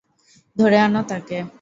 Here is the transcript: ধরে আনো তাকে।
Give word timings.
ধরে 0.55 0.77
আনো 0.79 1.01
তাকে। 1.07 1.37